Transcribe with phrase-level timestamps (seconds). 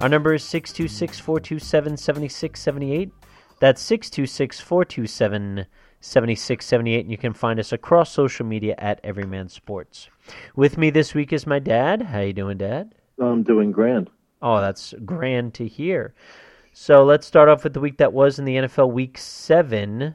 [0.00, 3.10] Our number is 626 427 7678.
[3.58, 5.66] That's 626 427
[6.00, 7.00] 7678.
[7.00, 10.08] And you can find us across social media at Everyman Sports.
[10.54, 12.02] With me this week is my dad.
[12.02, 12.94] How you doing, Dad?
[13.20, 14.08] I'm doing grand.
[14.40, 16.14] Oh, that's grand to hear.
[16.72, 20.14] So let's start off with the week that was in the NFL Week 7,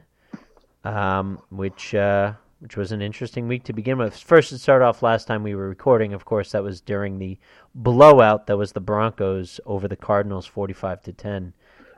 [0.84, 1.94] um, which.
[1.94, 2.32] Uh,
[2.64, 4.16] which was an interesting week to begin with.
[4.16, 7.36] First, to start off last time we were recording, of course, that was during the
[7.74, 11.52] blowout that was the Broncos over the Cardinals, forty-five to ten.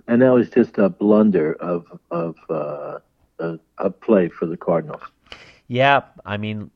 [0.09, 2.99] And that was just a blunder of of uh,
[3.39, 5.03] a, a, play for the Cardinals.
[5.69, 6.73] Yeah, I mean,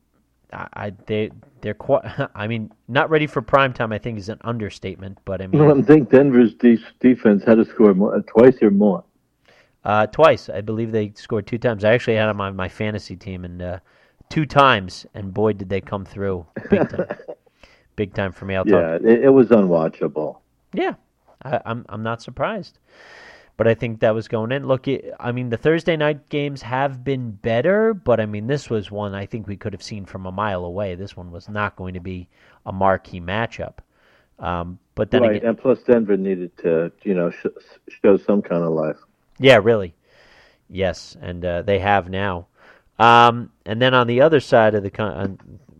[0.53, 2.05] I they they're quite.
[2.33, 3.91] I mean, not ready for prime time.
[3.91, 7.65] I think is an understatement, but I mean, I think Denver's de- defense had to
[7.65, 9.03] score more, twice or more.
[9.83, 11.83] Uh, twice, I believe they scored two times.
[11.83, 13.79] I actually had them on my fantasy team, and uh,
[14.29, 17.07] two times, and boy, did they come through big time,
[17.95, 18.55] big time for me.
[18.55, 20.37] I'll yeah, it, it, was unwatchable.
[20.73, 20.93] Yeah,
[21.43, 22.77] I, am I'm, I'm not surprised,
[23.57, 24.67] but I think that was going in.
[24.67, 28.69] Look, it, I mean, the Thursday night games have been better, but I mean, this
[28.69, 30.93] was one I think we could have seen from a mile away.
[30.93, 32.29] This one was not going to be
[32.67, 33.79] a marquee matchup.
[34.37, 37.45] Um, but then right, again, and plus Denver needed to, you know, sh-
[38.03, 38.97] show some kind of life.
[39.41, 39.95] Yeah, really.
[40.69, 42.47] Yes, and uh, they have now.
[42.99, 45.27] Um, and then on the other side of the, uh,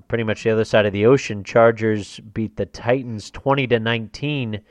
[0.07, 4.61] pretty much the other side of the ocean, Chargers beat the Titans twenty to nineteen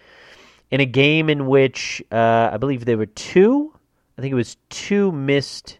[0.71, 3.73] in a game in which uh, I believe there were two.
[4.19, 5.79] I think it was two missed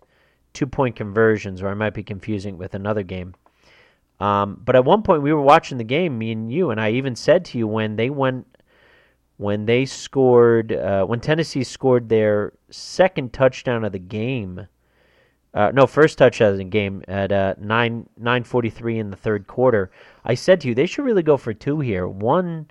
[0.53, 3.35] two point conversions, or I might be confusing it with another game.
[4.21, 6.93] Um, but at one point, we were watching the game, me and you, and I
[6.93, 8.47] even said to you when they went
[9.41, 14.69] when they scored uh, when Tennessee scored their second touchdown of the game.
[15.55, 19.17] Uh, no, first touchdown of the game at uh, nine nine forty three in the
[19.17, 19.91] third quarter.
[20.27, 22.07] I said to you they should really go for two here.
[22.07, 22.67] One,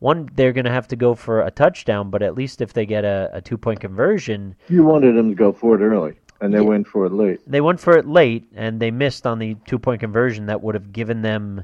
[0.00, 2.86] one they're going to have to go for a touchdown, but at least if they
[2.86, 6.52] get a, a two point conversion, you wanted them to go for it early, and
[6.52, 7.38] they yeah, went for it late.
[7.46, 10.74] They went for it late, and they missed on the two point conversion that would
[10.74, 11.62] have given them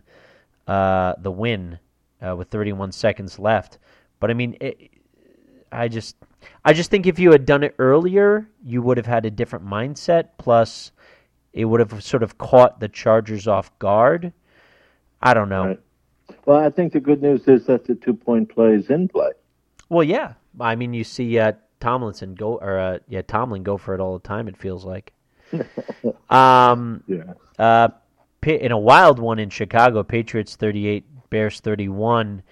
[0.69, 1.81] uh, the win
[2.25, 3.79] uh, with thirty one seconds left.
[4.21, 4.91] But I mean, it,
[5.71, 6.17] I just,
[6.65, 9.67] I just think if you had done it earlier, you would have had a different
[9.67, 10.31] mindset.
[10.39, 10.93] Plus,
[11.53, 14.33] it would have sort of caught the Chargers off guard.
[15.21, 15.67] I don't know.
[15.67, 15.81] Right.
[16.45, 19.31] Well, I think the good news is that the two point play is in play.
[19.89, 20.35] Well, yeah.
[20.61, 24.19] I mean, you see uh, Tomlinson go, or uh, yeah, Tomlin go for it all
[24.19, 24.49] the time.
[24.49, 25.13] It feels like.
[26.31, 27.35] um, yeah.
[27.59, 27.89] Uh,
[28.43, 32.43] in a wild one in Chicago, Patriots thirty eight, Bears thirty one.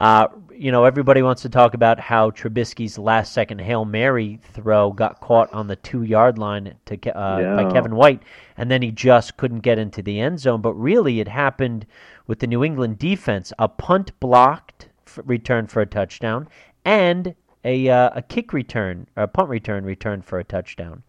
[0.00, 4.92] Uh, you know, everybody wants to talk about how Trubisky's last second Hail Mary throw
[4.92, 7.56] got caught on the two yard line to, uh, yeah.
[7.56, 8.22] by Kevin White,
[8.56, 10.60] and then he just couldn't get into the end zone.
[10.60, 11.86] But really, it happened
[12.26, 14.88] with the New England defense a punt blocked
[15.24, 16.48] return for a touchdown
[16.84, 21.02] and a, uh, a kick return, or a punt return return for a touchdown.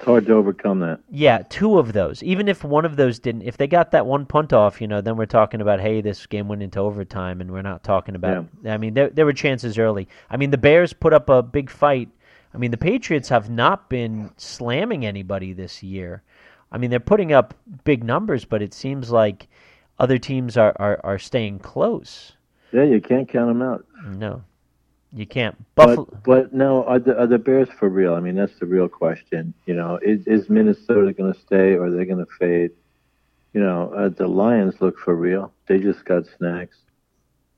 [0.00, 1.00] It's hard to overcome that.
[1.10, 2.22] Yeah, two of those.
[2.22, 5.02] Even if one of those didn't, if they got that one punt off, you know,
[5.02, 8.46] then we're talking about, hey, this game went into overtime, and we're not talking about.
[8.62, 8.72] Yeah.
[8.72, 10.08] I mean, there there were chances early.
[10.30, 12.08] I mean, the Bears put up a big fight.
[12.54, 16.22] I mean, the Patriots have not been slamming anybody this year.
[16.72, 17.52] I mean, they're putting up
[17.84, 19.48] big numbers, but it seems like
[19.98, 22.32] other teams are, are, are staying close.
[22.72, 23.84] Yeah, you can't count them out.
[24.06, 24.44] No.
[25.12, 25.56] You can't.
[25.74, 26.04] Buffalo.
[26.04, 28.14] But, but no, are the, are the Bears for real?
[28.14, 29.52] I mean, that's the real question.
[29.66, 32.70] You know, is, is Minnesota going to stay or are they going to fade?
[33.52, 35.52] You know, uh, the Lions look for real.
[35.66, 36.76] They just got snacks.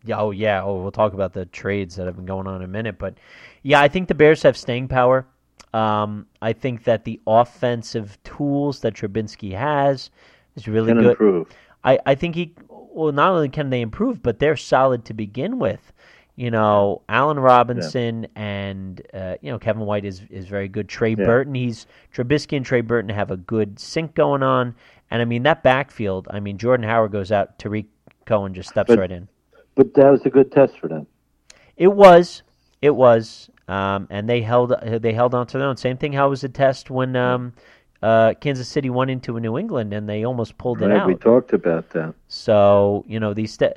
[0.05, 0.63] Yeah, oh yeah.
[0.63, 3.19] Oh, we'll talk about the trades that have been going on in a minute, but
[3.63, 5.27] yeah, I think the Bears have staying power.
[5.73, 10.11] Um, I think that the offensive tools that Trubisky has
[10.57, 11.11] is really can good.
[11.11, 11.49] Improve.
[11.85, 15.59] I, I think he well not only can they improve, but they're solid to begin
[15.59, 15.93] with
[16.37, 18.43] you know, Allen Robinson yeah.
[18.43, 20.89] and uh, you know Kevin White is is very good.
[20.89, 21.25] Trey yeah.
[21.25, 24.75] Burton, he's Trubisky and Trey Burton have a good sync going on,
[25.11, 26.29] and I mean that backfield.
[26.31, 27.87] I mean Jordan Howard goes out, Tarik
[28.25, 29.29] Cohen just steps but, right in.
[29.75, 31.07] But that was a good test for them.
[31.77, 32.43] It was,
[32.81, 35.77] it was, um, and they held they held on to their own.
[35.77, 36.15] Same thing.
[36.15, 37.53] How was a test when um,
[38.03, 41.07] uh, Kansas City went into New England and they almost pulled right, it out.
[41.07, 42.15] We talked about that.
[42.29, 43.53] So you know these.
[43.53, 43.77] St-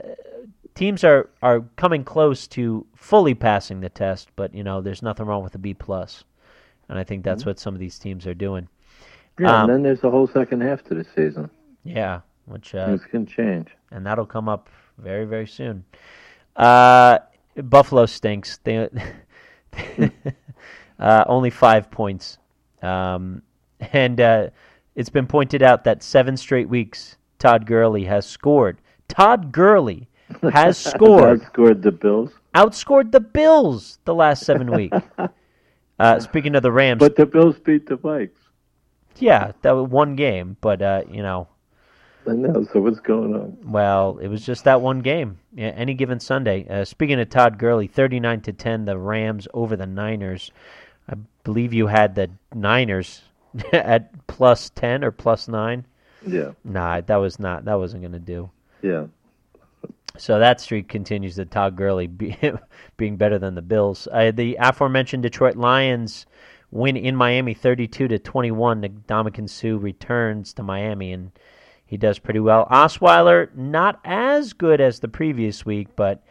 [0.75, 5.25] teams are are coming close to fully passing the test, but you know, there's nothing
[5.25, 6.23] wrong with a B plus,
[6.89, 7.49] and I think that's Mm-hmm.
[7.49, 8.67] what some of these teams are doing.
[9.39, 11.49] Yeah, Um, and then there's the whole second half to the season.
[11.83, 13.67] Yeah, which uh, Things can change.
[13.91, 15.83] and that'll come up very very soon.
[16.55, 17.19] Uh,
[17.55, 18.57] Buffalo stinks.
[18.63, 18.89] They
[20.99, 22.37] uh, only five points,
[22.81, 23.41] um,
[23.79, 24.49] and uh,
[24.95, 28.79] it's been pointed out that seven straight weeks Todd Gurley has scored.
[29.07, 30.07] Todd Gurley
[30.51, 34.97] has scored, Outscored the Bills, outscored the Bills the last seven weeks.
[35.97, 38.31] Uh, speaking of the Rams, but the Bills beat the Vikes.
[39.17, 41.47] yeah, that was one game, but uh, you know,
[42.27, 42.67] I know.
[42.73, 43.57] So what's going on?
[43.63, 45.37] Well, it was just that one game.
[45.53, 46.67] Yeah, any given Sunday.
[46.67, 50.51] Uh, speaking of Todd Gurley, thirty-nine to ten, the Rams over the Niners.
[51.09, 51.13] I
[51.45, 53.21] believe you had the Niners
[53.71, 55.85] at plus ten or plus nine.
[56.27, 57.63] Yeah, Nah, that was not.
[57.63, 58.49] That wasn't going to do.
[58.81, 59.05] yeah.
[60.17, 61.35] So that streak continues.
[61.35, 62.37] The Todd Gurley be,
[62.97, 64.07] being better than the Bills.
[64.11, 66.25] Uh, the aforementioned Detroit Lions
[66.71, 68.81] win in Miami, thirty-two to twenty-one.
[68.81, 71.31] Ndamukong Suh returns to Miami and
[71.85, 72.67] he does pretty well.
[72.71, 76.23] Osweiler not as good as the previous week, but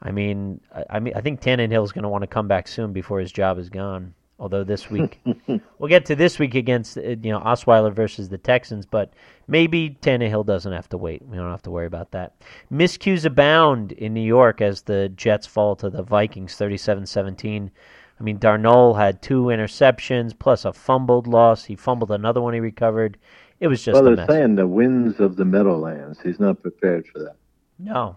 [0.00, 2.92] I mean, I, I mean, I think Tannehill's going to want to come back soon
[2.92, 4.14] before his job is gone.
[4.42, 5.20] Although this week,
[5.78, 9.12] we'll get to this week against uh, you know Osweiler versus the Texans, but
[9.46, 11.22] maybe Tannehill doesn't have to wait.
[11.24, 12.34] We don't have to worry about that.
[12.70, 17.70] Miscues abound in New York as the Jets fall to the Vikings 37-17.
[18.18, 21.64] I mean, Darnold had two interceptions plus a fumbled loss.
[21.64, 23.18] He fumbled another one he recovered.
[23.60, 24.28] It was just well, a they're mess.
[24.28, 26.18] saying the winds of the Meadowlands.
[26.20, 27.36] He's not prepared for that.
[27.78, 28.16] No,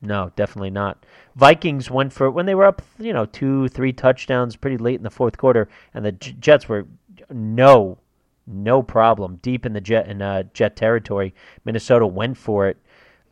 [0.00, 1.04] no, definitely not.
[1.36, 4.96] Vikings went for it when they were up, you know, two, three touchdowns pretty late
[4.96, 6.86] in the fourth quarter, and the J- Jets were
[7.30, 7.98] no,
[8.46, 11.34] no problem deep in the Jet in uh, Jet territory.
[11.66, 12.78] Minnesota went for it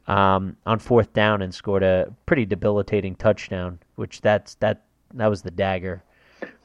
[0.07, 4.83] um, on fourth down and scored a pretty debilitating touchdown, which that's that
[5.15, 6.03] that was the dagger.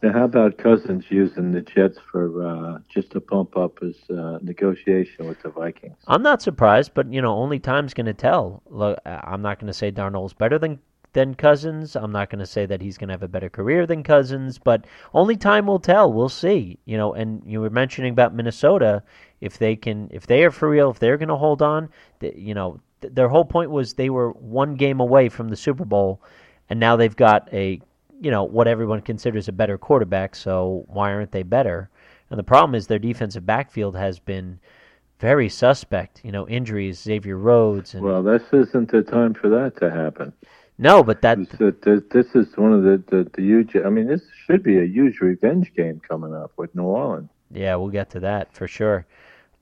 [0.03, 4.39] Now, how about Cousins using the Jets for uh, just to pump up his uh,
[4.41, 5.95] negotiation with the Vikings?
[6.05, 8.61] I'm not surprised, but you know, only time's going to tell.
[8.69, 10.79] Look, I'm not going to say Darnold's better than
[11.13, 11.95] than Cousins.
[11.95, 14.59] I'm not going to say that he's going to have a better career than Cousins,
[14.59, 16.11] but only time will tell.
[16.11, 16.77] We'll see.
[16.85, 19.03] You know, and you were mentioning about Minnesota.
[19.41, 21.89] If they can, if they are for real, if they're going to hold on,
[22.21, 25.85] you know, th- their whole point was they were one game away from the Super
[25.85, 26.21] Bowl,
[26.69, 27.81] and now they've got a,
[28.19, 30.35] you know, what everyone considers a better quarterback.
[30.35, 31.89] So why aren't they better?
[32.29, 34.59] And the problem is their defensive backfield has been
[35.19, 36.21] very suspect.
[36.23, 40.33] You know, injuries, Xavier Rhodes, and Well, this isn't the time for that to happen.
[40.79, 43.75] No, but that This, this- this is one of the, the, the huge.
[43.75, 47.29] I mean, this should be a huge revenge game coming up with New Orleans.
[47.51, 49.05] yeah, we'll get to that for sure.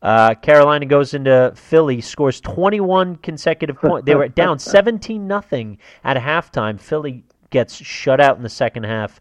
[0.01, 4.05] Uh, Carolina goes into Philly, scores 21 consecutive points.
[4.05, 6.79] They were down 17 nothing at halftime.
[6.79, 9.19] Philly gets shut out in the second half,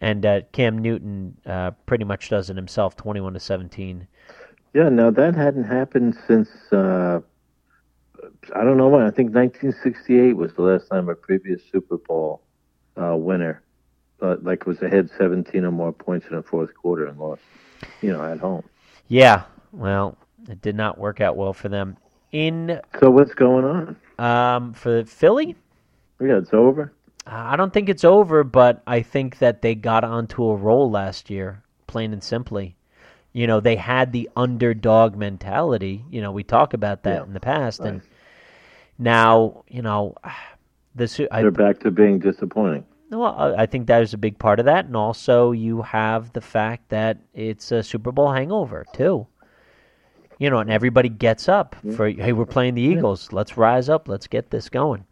[0.00, 4.08] and uh, Cam Newton uh, pretty much does it himself, 21 to 17.
[4.74, 7.20] Yeah, now that hadn't happened since uh,
[8.54, 9.02] I don't know when.
[9.02, 12.42] I think 1968 was the last time a previous Super Bowl
[13.00, 13.62] uh, winner,
[14.22, 17.42] uh, like was ahead 17 or more points in the fourth quarter and lost,
[18.02, 18.62] you know, at home.
[19.08, 20.16] Yeah, well,
[20.48, 21.96] it did not work out well for them.
[22.32, 23.96] In So what's going on?
[24.18, 25.56] um, for Philly,
[26.20, 26.92] Yeah, it's over.
[27.26, 31.30] I don't think it's over, but I think that they got onto a roll last
[31.30, 32.76] year, plain and simply.
[33.32, 36.04] You know, they had the underdog mentality.
[36.10, 38.02] You know, we talk about that Yeah, in the past, and.
[38.98, 40.14] Now, you know,
[40.94, 41.20] this.
[41.30, 42.84] I, They're back to being disappointing.
[43.10, 46.32] well, I I think that is a big part of that, and also you have
[46.32, 49.26] the fact that it's a Super Bowl hangover too.
[50.38, 53.32] You know, and everybody gets up for hey, we're playing the Eagles.
[53.32, 54.06] Let's rise up.
[54.06, 55.04] Let's get this going.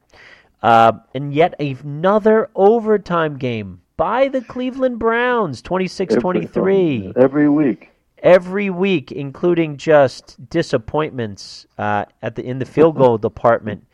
[0.63, 7.91] Uh, and yet another overtime game by the Cleveland Browns, 26-23 Every, every week.
[8.25, 13.87] Every week, including just disappointments uh, at the in the field goal department.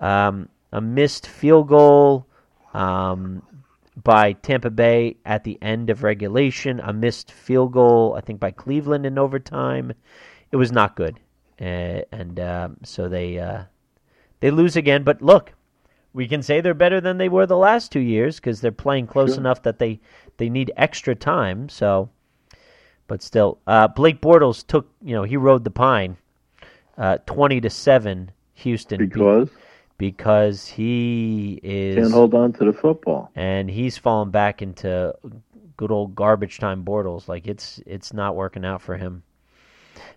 [0.00, 2.26] Um, a missed field goal
[2.72, 3.42] um,
[4.02, 6.80] by Tampa Bay at the end of regulation.
[6.80, 9.92] A missed field goal, I think, by Cleveland in overtime.
[10.50, 11.18] It was not good,
[11.60, 13.64] uh, and um, so they uh,
[14.40, 15.02] they lose again.
[15.02, 15.52] But look,
[16.12, 19.06] we can say they're better than they were the last two years because they're playing
[19.06, 19.40] close Sure.
[19.40, 20.00] enough that they
[20.38, 21.68] they need extra time.
[21.68, 22.10] So
[23.12, 26.16] but still, uh, Blake Bortles took you know he rode the pine,
[26.96, 28.30] uh, twenty to seven.
[28.54, 29.50] Houston beat- Because
[29.98, 33.30] because he is can't hold on to the football.
[33.36, 35.14] and he's fallen back into
[35.76, 37.28] good old garbage time Bortles.
[37.28, 39.24] Like it's it's not working out for him.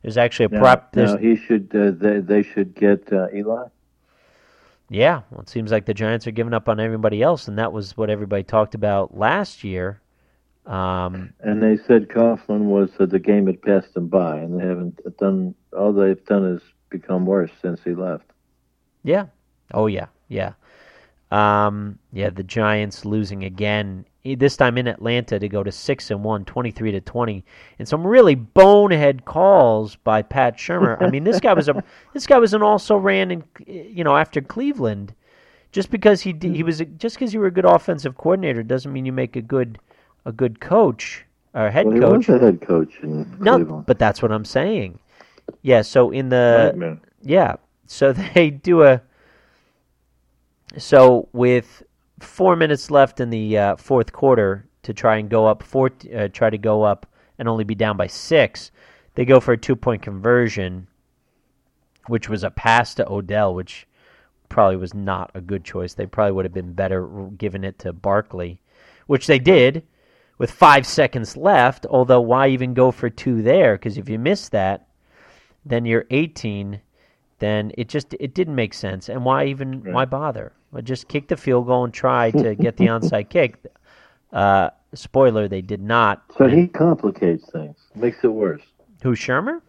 [0.01, 0.95] There's actually a Now, prop.
[0.95, 1.75] Now he should.
[1.75, 3.65] Uh, they they should get uh, Eli.
[4.87, 7.73] Yeah, well, it seems like the Giants are giving up on everybody else, and that
[7.73, 9.99] was what everybody talked about last year.
[10.65, 14.65] Um, And they said Coughlin was uh, the game had passed them by, and they
[14.65, 15.53] haven't done.
[15.77, 18.25] All they've done is become worse since he left.
[19.03, 19.25] yeah.
[19.73, 20.07] Oh yeah.
[20.27, 20.53] Yeah.
[21.31, 22.29] Um, yeah.
[22.29, 24.05] The Giants losing again.
[24.23, 27.45] This time in Atlanta to go to six and one, 23 to twenty,
[27.77, 30.99] and some really bonehead calls by Pat Shurmur.
[30.99, 34.15] I mean, this guy was a this guy was an also ran in you know
[34.17, 35.13] after Cleveland.
[35.71, 38.91] Just because he he was a, just because you were a good offensive coordinator doesn't
[38.91, 39.77] mean you make a good
[40.25, 42.27] a good coach or head Well, he coach.
[42.27, 43.85] was a head coach in No, Cleveland.
[43.85, 44.99] but that's what I'm saying.
[45.61, 46.99] Yeah, so in the Nightmare.
[47.21, 47.55] yeah,
[47.85, 49.01] so they do a
[50.77, 51.83] so with
[52.19, 56.27] four minutes left in the uh, fourth quarter to try and go up four, uh,
[56.29, 57.05] try to go up
[57.39, 58.71] and only be down by six.
[59.15, 60.87] They go for a two point conversion,
[62.07, 63.87] which was a pass to Odell, which
[64.49, 65.93] probably was not a good choice.
[65.93, 68.59] They probably would have been better giving it to Barkley,
[69.07, 69.83] which they did
[70.37, 71.85] with five seconds left.
[71.85, 73.75] Although, why even go for two there?
[73.75, 74.87] Because if you miss that,
[75.65, 76.81] then you're 18.
[77.39, 79.09] Then it just it didn't make sense.
[79.09, 80.53] And why even why bother?
[80.71, 83.65] Well, just kick the field goal and try to get the onside kick.
[84.31, 86.23] Uh, spoiler: they did not.
[86.37, 88.61] So he complicates things, makes it worse.
[89.03, 89.61] Who Shurmur?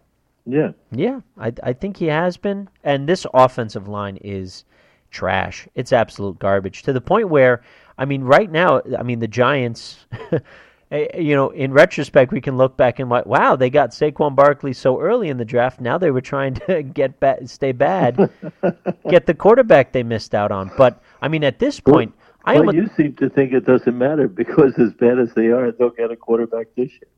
[0.47, 0.73] Yeah.
[0.93, 2.69] Yeah, I I think he has been.
[2.85, 4.65] And this offensive line is
[5.11, 5.67] trash.
[5.75, 7.63] It's absolute garbage to the point where
[7.99, 10.07] I mean, right now, I mean the Giants.
[10.91, 14.35] eh, You know, in retrospect, we can look back and like, wow, they got Saquon
[14.37, 15.81] Barkley so early in the draft.
[15.81, 18.31] Now they were trying to get ba- stay bad,
[19.09, 20.71] get the quarterback they missed out on.
[20.77, 22.67] But I mean, at this point, I am.
[22.67, 25.73] Well, a- you seem to think it doesn't matter because as bad as they are,
[25.73, 27.11] they'll get a quarterback this year.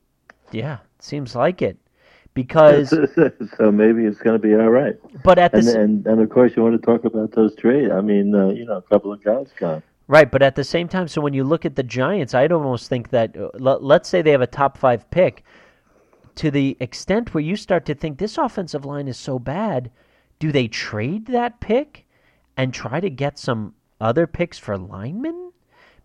[0.51, 1.77] yeah, seems like it,
[2.33, 2.89] because
[3.57, 4.95] so maybe it's going to be all right.
[5.23, 7.91] but at the And, and and of course, you want to talk about those trades.
[7.91, 9.83] I mean, uh, you know, a couple of guys gone.
[10.09, 12.89] Right, but at the same time, so when you look at the Giants, I'd almost
[12.89, 15.43] think that uh, let, let's say they have a top five pick,
[16.33, 19.91] to the extent where you start to think this offensive line is so bad,
[20.39, 22.07] do they trade that pick
[22.57, 25.51] and try to get some other picks for linemen?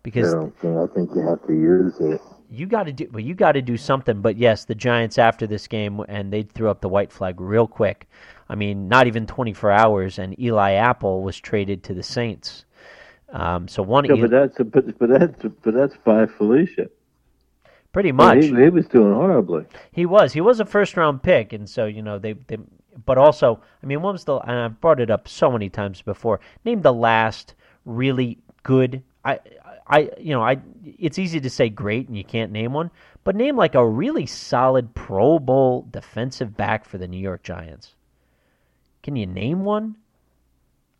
[0.03, 0.77] Because I don't think.
[0.77, 2.21] I think you have to use it.
[2.51, 3.23] you got to do well.
[3.23, 4.21] You got to do something.
[4.21, 7.65] But yes, the Giants after this game and they threw up the white flag real
[7.65, 8.07] quick.
[8.49, 12.65] I mean, not even 24 hours, and Eli Apple was traded to the Saints.
[13.29, 16.89] Um, so one, Yeah, but that's but, but that's but that's by Felicia.
[17.91, 18.43] pretty much.
[18.43, 19.65] He, he was doing horribly.
[19.91, 20.33] He was.
[20.33, 22.33] He was a first round pick, and so you know they.
[22.33, 22.57] they
[23.05, 24.37] but also, I mean, what was the?
[24.37, 26.39] And I've brought it up so many times before.
[26.63, 29.03] Name the last really good.
[29.23, 29.39] I,
[29.87, 30.59] I, you know, I.
[30.85, 32.91] It's easy to say great, and you can't name one.
[33.23, 37.95] But name like a really solid Pro Bowl defensive back for the New York Giants.
[39.01, 39.97] Can you name one?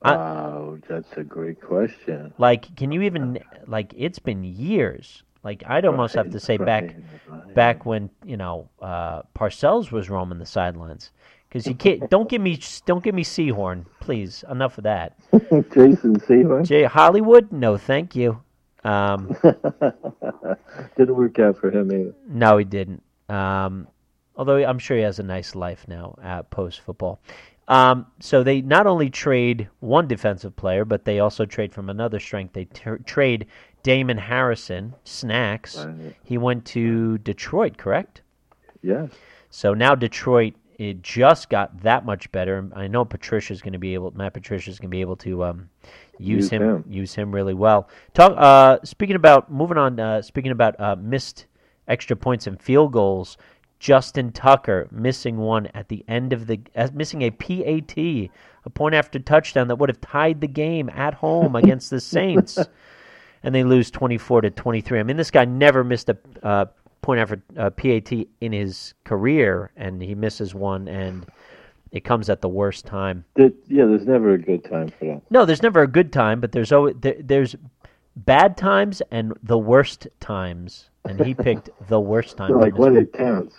[0.03, 2.33] Oh, that's a great question.
[2.37, 3.93] Like, can you even like?
[3.97, 5.23] It's been years.
[5.43, 6.95] Like, I'd almost have to say back Right,
[7.29, 7.53] right.
[7.55, 11.11] back when you know uh, Parcells was roaming the sidelines.
[11.47, 14.43] Because you can't don't give me don't give me Sehorn, please.
[14.49, 15.17] Enough of that.
[15.31, 18.41] Jason Sehorn Jay Hollywood, no, thank you.
[18.83, 19.35] Um,
[20.97, 22.13] didn't work out for him either.
[22.27, 23.01] no, he didn't.
[23.29, 23.87] Um,
[24.35, 27.19] although I'm sure he has a nice life now at post football.
[27.67, 32.19] Um, so they not only trade one defensive player, but they also trade from another
[32.19, 32.53] strength.
[32.53, 33.47] They t- trade
[33.81, 35.77] Damon Harrison, Snacks.
[35.77, 36.15] Right.
[36.23, 38.21] He went to Detroit, correct?
[38.81, 39.09] Yes.
[39.49, 42.69] So now Detroit it just got that much better.
[42.75, 45.69] I know Patricia's going to be able, Matt Patricia's going to be able to um,
[46.19, 46.83] use, Use him, him.
[46.87, 47.89] use him really well.
[48.13, 48.33] Talk.
[48.35, 49.99] Uh, speaking about moving on.
[49.99, 51.45] Uh, speaking about uh, missed
[51.87, 53.37] extra points and field goals.
[53.79, 58.29] Justin Tucker missing one at the end of the uh, missing a PAT, a
[58.73, 62.57] point after touchdown that would have tied the game at home against the Saints,
[63.43, 64.99] and they lose twenty four to twenty three.
[64.99, 66.65] I mean, this guy never missed a uh,
[67.01, 71.25] point after uh, PAT in his career, and he misses one, and
[71.91, 73.23] it comes at the worst time.
[73.35, 75.21] There- yeah, there's never a good time for that.
[75.29, 77.55] No, there's never a good time, but there's always there, there's
[78.15, 82.51] bad times and the worst times, and he picked the worst time.
[82.59, 83.55] like when it counts.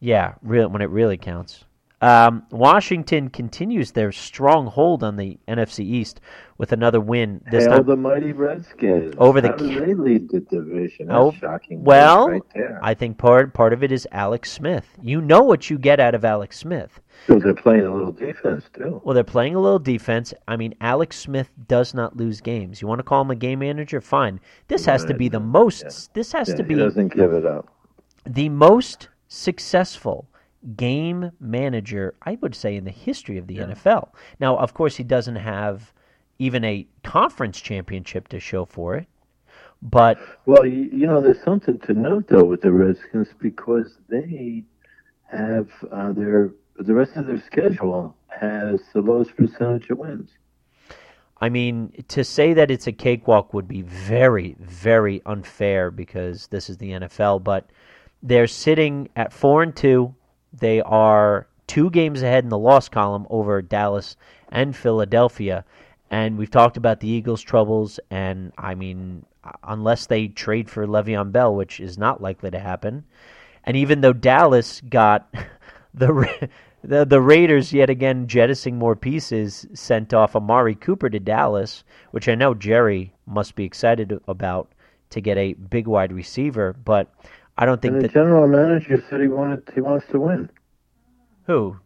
[0.00, 1.64] yeah, real when it really counts.
[2.04, 6.20] Um, Washington continues their strong hold on the NFC East
[6.58, 7.86] with another win this Hail time.
[7.86, 9.14] the mighty Redskins.
[9.18, 11.06] Over the How do they lead the division?
[11.06, 11.82] That's Oh, shocking.
[11.82, 12.42] well, right.
[12.82, 14.86] I think part part of it is Alex Smith.
[15.00, 17.00] You know what you get out of Alex Smith.
[17.26, 19.00] So they're playing a little defense too.
[19.04, 20.34] Well, they're playing a little defense.
[20.46, 22.82] I mean, Alex Smith does not lose games.
[22.82, 24.00] You want to call him a game manager?
[24.02, 24.40] Fine.
[24.68, 25.82] This has to be the most.
[25.84, 25.90] yeah.
[26.12, 27.68] This has Yeah, to he be doesn't give it up.
[28.26, 30.28] the most successful
[30.76, 34.10] game manager, I would say, in the history of the NFL.
[34.40, 35.92] Now, of course, he doesn't have,
[36.38, 39.06] even a conference championship to show for it.
[39.82, 44.64] But Well, you, you know, there's something to note though with the Redskins because they
[45.30, 50.30] have uh, their the rest of their schedule has the lowest percentage of wins.
[51.40, 56.70] I mean, to say that it's a cakewalk would be very, very unfair because this
[56.70, 57.44] is the NFL.
[57.44, 57.68] But
[58.22, 60.14] they're sitting at four and two.
[60.58, 64.16] They are two games ahead in the loss column over Dallas
[64.50, 65.64] and Philadelphia.
[66.10, 67.98] And we've talked about the Eagles' troubles.
[68.10, 69.24] And I mean,
[69.62, 73.04] unless they trade for Le'Veon Bell, which is not likely to happen,
[73.64, 75.32] and even though Dallas got
[75.94, 76.48] the
[76.82, 82.28] the the Raiders yet again jettisoning more pieces, sent off Amari Cooper to Dallas, which
[82.28, 84.70] I know Jerry must be excited about
[85.10, 87.12] to get a big wide receiver, but
[87.56, 90.50] I don't think And the that general manager said he wanted he wants to win.
[91.46, 91.78] who Uh,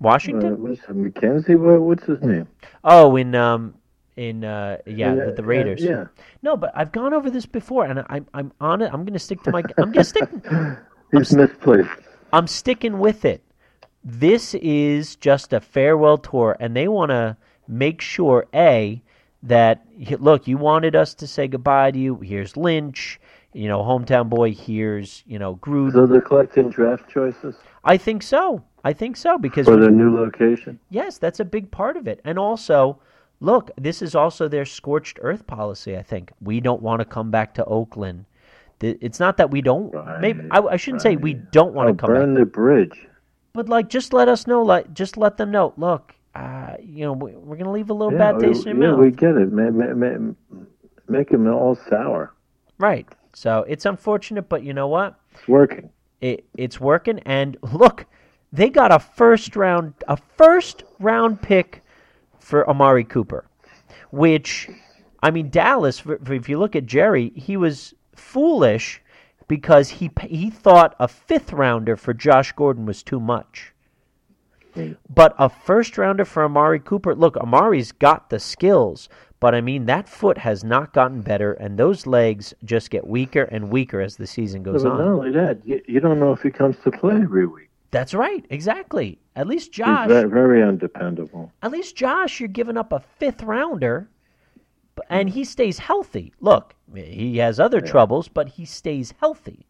[0.00, 0.62] Washington.
[0.62, 1.58] what's McKenzie?
[1.58, 2.48] What, what's his name?
[2.84, 3.74] oh, in um
[4.16, 5.82] in uh yeah Uh, the, the Raiders.
[5.82, 6.06] Yeah.
[6.42, 8.90] No, but I've gone over this before, and I'm I'm on it.
[8.92, 9.62] I'm going to stick to my.
[9.78, 10.28] I'm going to stick.
[11.12, 11.88] He's misplaced.
[12.32, 13.42] I'm sticking with it.
[14.04, 17.36] This is just a farewell tour, and they want to
[17.66, 19.02] make sure a
[19.42, 19.86] that
[20.20, 22.16] look, you wanted us to say goodbye to you.
[22.16, 23.20] Here's Lynch,
[23.54, 24.52] you know, hometown boy.
[24.52, 25.92] Here's you know Gruden.
[25.92, 28.62] So they're collecting draft choices I think so.
[28.84, 30.78] I think so because for their new location.
[30.90, 32.98] yes, that's a big part of it, and also.
[33.40, 35.98] Look, this is also their scorched earth policy.
[35.98, 38.24] I think we don't want to come back to Oakland.
[38.80, 39.92] It's not that we don't.
[40.20, 42.20] maybe I, I shouldn't say we don't want Oh, to come back.
[42.22, 43.06] burn the bridge.
[43.52, 44.62] But like, just let us know.
[44.62, 45.74] Like, just let them know.
[45.76, 48.76] Look, uh, you know, we, we're gonna leave a little Yeah, bad taste we, in
[48.78, 49.00] your yeah, mouth.
[49.00, 49.52] we get it.
[49.52, 50.64] Ma- ma- ma-
[51.08, 52.32] make them all sour.
[52.78, 53.06] Right.
[53.34, 55.18] So it's unfortunate, but you know what?
[55.34, 55.90] It's working.
[56.20, 57.18] It it's working.
[57.20, 58.06] And look,
[58.52, 61.82] they got a first round a first round pick
[62.38, 63.46] for Amari Cooper,
[64.10, 64.68] which,
[65.22, 65.98] I mean, Dallas.
[65.98, 69.02] for- for- If you look at Jerry, he was foolish
[69.48, 73.72] because he he thought a fifth rounder for Josh Gordon was too much.
[75.08, 77.14] But a first rounder for Amari Cooper.
[77.14, 79.08] Look, Amari's got the skills,
[79.44, 83.42] but I mean that foot has not gotten better, and those legs just get weaker
[83.42, 84.98] and weaker as the season goes not on.
[85.00, 87.68] Not only that, you, you don't know if he comes to play every week.
[87.90, 89.18] That's right, exactly.
[89.36, 91.52] At least He's Josh, very, very undependable.
[91.60, 94.08] at least Josh, you're giving up a fifth rounder,
[95.10, 96.32] and he stays healthy.
[96.40, 99.66] Look, he has other troubles, but he stays healthy.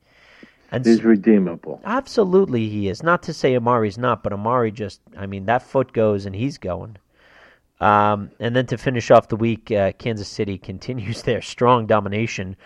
[0.71, 1.81] And He's redeemable.
[1.85, 3.03] absolutely he is.
[3.03, 6.59] Not to say Amari's not, but Amari just, I mean, that foot goes and he's
[6.59, 6.97] going.
[7.81, 12.57] Um, and then to finish off the week, uh, Kansas City continues their strong domination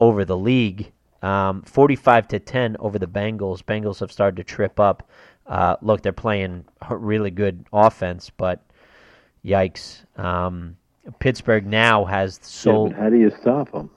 [0.00, 3.62] over the league, um, forty-five to ten over the Bengals.
[3.62, 5.08] Bengals have started to trip up.
[5.46, 8.62] Uh, look, they're playing a really good offense, but
[9.44, 10.04] yikes!
[10.18, 10.76] Um,
[11.20, 12.90] Pittsburgh now has Yeah, sold.
[12.90, 13.90] but how do you stop them?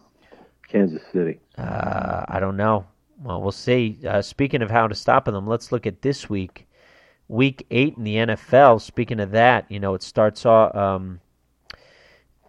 [0.68, 1.40] Kansas City.
[1.58, 2.86] Uh, I don't know.
[3.22, 3.98] Well, we'll see.
[4.08, 6.68] Uh, speaking of how to stop them, let's look at this week.
[7.30, 8.82] Week eight in the NFL.
[8.82, 10.76] Speaking of that, you know, it starts off.
[10.76, 11.22] Um,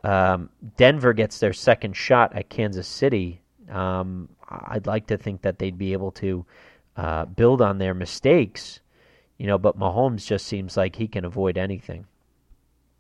[0.02, 3.42] um, Denver gets their second shot at Kansas City.
[3.70, 6.44] Um, I'd like to think that they'd be able to
[6.96, 8.80] uh, build on their mistakes,
[9.38, 9.58] you know.
[9.58, 12.06] But Mahomes just seems like he can avoid anything.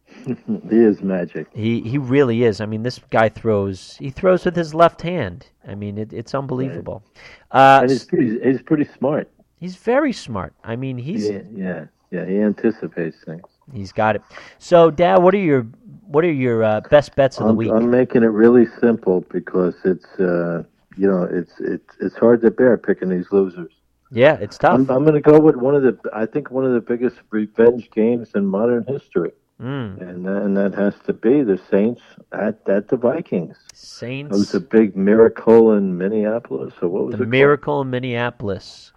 [0.70, 1.48] He is magic.
[1.54, 2.60] He he really is.
[2.60, 3.96] I mean, this guy throws.
[3.98, 5.46] He throws with his left hand.
[5.66, 7.02] I mean, it, it's unbelievable.
[7.50, 9.30] Uh, And he's pretty, he's pretty smart.
[9.60, 10.54] He's very smart.
[10.64, 12.24] I mean, he's Yeah, yeah, yeah.
[12.26, 13.42] He anticipates things.
[13.72, 14.22] he's got it.
[14.58, 15.62] So, Dad, what are your
[16.06, 17.70] what are your uh, best bets of the I'm, week?
[17.70, 20.64] I'm making it really simple because it's, uh,
[20.96, 23.72] you know, it's it's it's hard to bear picking these losers.
[24.10, 24.74] yeah, it's tough.
[24.74, 27.16] I'm, I'm going to go with one of the, I think one of the biggest
[27.30, 32.00] revenge games in modern history, Mm, and that, and that has to be the Saints
[32.32, 33.56] at at the Vikings.
[33.74, 34.34] Saints.
[34.34, 36.72] It was a big miracle in Minneapolis.
[36.80, 37.28] So what was the it?
[37.28, 38.92] miracle in Minneapolis.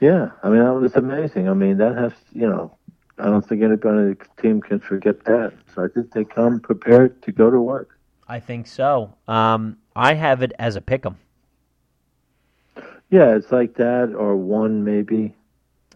[0.00, 1.48] Yeah, I mean that was amazing.
[1.48, 2.76] I mean that has, you know,
[3.18, 5.52] I don't think anybody on the team can forget that.
[5.74, 7.98] So I think they come prepared to go to work.
[8.28, 9.14] I think so.
[9.28, 11.16] Um, I have it as a pick 'em.
[13.10, 15.34] Yeah, it's like that or one maybe,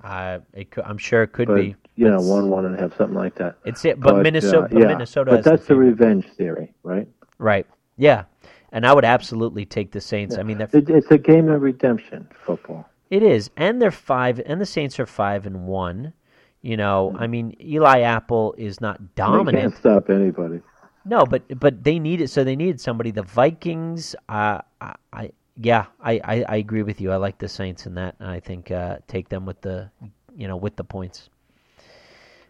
[0.05, 1.75] Uh, it could, I'm sure it could but be.
[1.97, 3.57] you know, it's- one one and a half, something like that.
[3.65, 5.31] It's it, but, uh, Minnesota, but yeah, Minnesota.
[5.33, 5.87] But has the that's the favorite.
[5.87, 7.09] revenge theory, right?
[7.39, 7.67] right?
[7.97, 8.25] Yeah,
[8.71, 10.39] and I would absolutely take the Saints.
[10.39, 12.89] I mean, It, it's a game of redemption, football.
[13.11, 16.13] It is, and they're five, and the Saints are five and one.
[16.61, 19.59] You know, I mean, Eli Apple is not They dominant.
[19.59, 20.61] can't stop anybody.
[21.05, 23.11] No, but but they need it, so they needed somebody.
[23.11, 27.11] The Vikings, uh, I, I yeah, I, I, I agree with you.
[27.13, 29.91] I like the Saints in that, and I think uh, take them with the
[30.37, 31.31] you know with the points.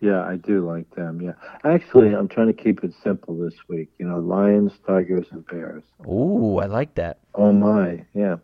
[0.01, 1.21] Yeah, I do like them.
[1.21, 1.33] Yeah,
[1.65, 3.91] actually, I'm trying to keep it simple this week.
[3.99, 5.83] You know, Lions, Tigers, and Bears.
[6.07, 7.19] Ooh, I like that.
[7.35, 8.37] Oh my, yeah.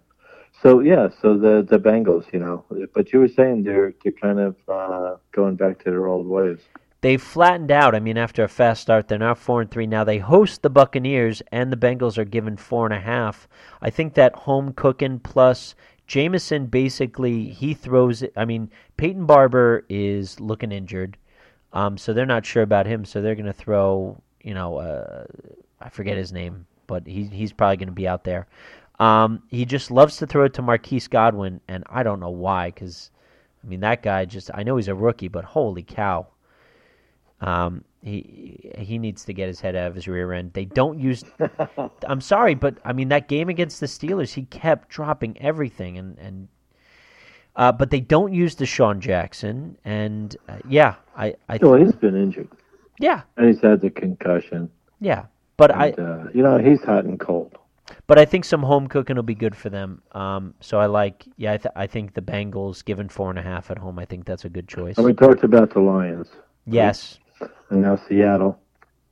[0.65, 4.41] So yeah, so the the Bengals, you know, but you were saying they're they're kind
[4.41, 6.59] of uh, going back to their old ways.
[7.03, 7.95] They've flattened out.
[7.95, 9.87] I mean, after a fast start, they're now four and three.
[9.87, 13.47] Now they host the Buccaneers, and the Bengals are given four and a half.
[13.83, 15.75] I think that home cooking plus
[16.07, 18.33] Jamison basically he throws it.
[18.35, 21.19] I mean, Peyton Barber is looking injured.
[21.75, 23.05] Um, so they're not sure about him.
[23.05, 25.27] So they're going to throw, you know, uh,
[25.81, 28.47] I forget his name, but he, he's probably going to be out there.
[29.01, 32.69] Um, he just loves to throw it to Marquise Godwin, and I don't know why,
[32.71, 33.11] because
[33.63, 36.29] I mean that guy just I know he's a rookie, but holy cow,
[37.41, 40.53] um, he he needs to get his head out of his rear end.
[40.53, 41.25] They don't use.
[42.07, 46.17] I'm sorry, but I mean that game against the Steelers, he kept dropping everything, and
[46.19, 46.49] and
[47.57, 52.15] uh, but they don't use DeSean Jackson, and uh, yeah, I I Well, he's been
[52.17, 52.49] injured,
[53.01, 54.71] yeah and he's had the concussion.
[55.01, 55.25] yeah,
[55.57, 57.59] but And, I uh, you know, he's hot and cold.
[58.07, 60.03] But I think some home cooking will be good for them.
[60.13, 63.43] Um, so I like yeah, I, th- I think the Bengals given four and a
[63.43, 63.99] half at home.
[63.99, 64.97] I think that's a good choice.
[64.97, 66.29] And we talked about the Lions,
[66.67, 67.19] Yes,
[67.71, 68.59] and now Seattle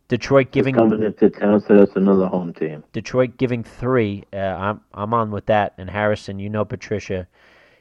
[0.08, 2.84] Detroit giving coming into town, so that's another home team.
[2.92, 4.24] Detroit giving three.
[4.32, 5.72] Uh, I'm I'm on with that.
[5.78, 7.26] And Harrison, you know Patricia,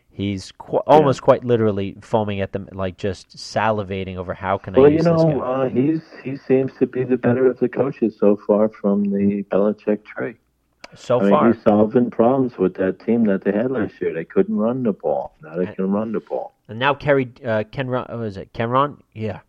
[0.10, 4.80] he's qu- almost quite literally foaming at them, like just salivating over how can I
[4.80, 7.68] Well, use you this know, uh, he's he seems to be the better of the
[7.68, 10.36] coaches so far from the Belichick tree.
[10.96, 14.14] So I mean, far, he's solving problems with that team that they had last year.
[14.14, 15.36] They couldn't run the ball.
[15.42, 16.54] Now they can run the ball.
[16.68, 18.98] and now Kerry uh, Kenron, what is it Kenron?
[19.14, 19.40] Yeah,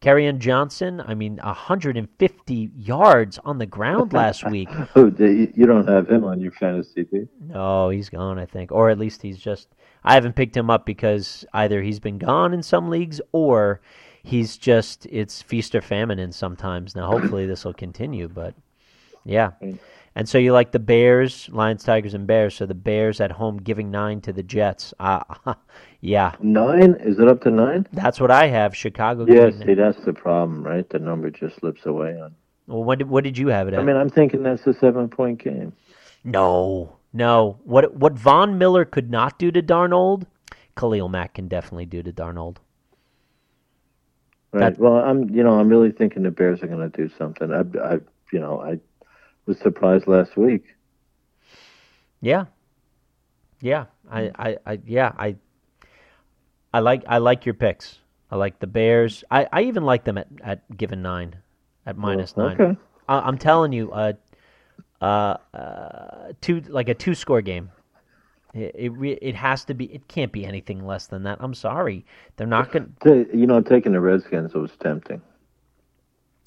[0.00, 1.00] Kerryon Johnson.
[1.00, 4.68] I mean, 150 yards on the ground last week.
[4.94, 7.28] Oh, you don't have him on your fantasy team.
[7.40, 8.70] No, he's gone, I think.
[8.72, 9.68] Or at least he's just.
[10.04, 13.80] I haven't picked him up because either he's been gone in some leagues or
[14.22, 15.06] he's just.
[15.10, 16.94] It's feast or famine in sometimes.
[16.94, 18.54] Now, hopefully, this will continue, but
[19.26, 19.50] yeah.
[20.14, 22.54] And so you like the Bears, Lions, Tigers, and Bears.
[22.54, 24.94] So the Bears at home giving nine to the Jets.
[24.98, 25.22] Uh,
[26.00, 26.94] yeah, Nine?
[27.00, 27.86] Is it up to nine?
[27.92, 28.74] that's what I have.
[28.74, 29.26] Chicago.
[29.28, 29.50] Yeah.
[29.50, 30.88] See, that's the problem, right?
[30.88, 32.34] The number just slips away on.
[32.66, 33.80] Well, what did, what did you have it at?
[33.80, 35.72] I mean, I'm thinking that's a seven-point game.
[36.24, 37.58] No, no.
[37.64, 40.24] What what Von Miller could not do to Darnold,
[40.76, 42.56] Khalil Mack can definitely do to Darnold.
[44.52, 44.70] Right.
[44.74, 47.52] That- well, I'm, you know, I'm really thinking the Bears are going to do something.
[47.52, 47.98] I, I,
[48.32, 48.80] you know, I
[49.46, 50.64] was surprised last week.
[52.20, 52.46] Yeah,
[53.60, 53.86] yeah.
[54.10, 55.12] I, I, I yeah.
[55.16, 55.36] I,
[56.72, 57.98] I like I like your picks.
[58.30, 59.24] I like the Bears.
[59.30, 61.36] I, I even like them at, at given nine,
[61.86, 62.60] at minus nine.
[62.60, 62.78] Okay.
[63.08, 64.12] I, I'm telling you, uh,
[65.00, 67.70] uh, uh, two like a two score game.
[68.54, 69.86] It it, it has to be.
[69.86, 71.38] It can't be anything less than that.
[71.40, 72.04] I'm sorry,
[72.36, 72.94] they're not going.
[73.02, 75.22] to You know, taking the Redskins was tempting.